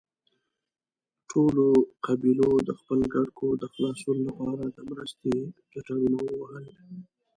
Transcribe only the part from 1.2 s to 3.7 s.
ټولو قبيلو د خپل ګډ کور د